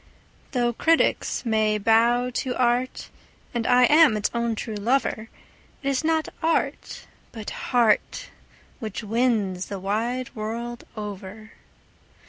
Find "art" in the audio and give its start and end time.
2.57-3.11, 6.41-7.05